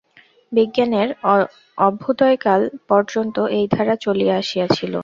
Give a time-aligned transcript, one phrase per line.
[0.51, 1.09] বিজ্ঞানের
[1.77, 4.93] অভ্যুদয়কাল পর্যন্ত এই ধারা চলিয়া আসিয়াছিল।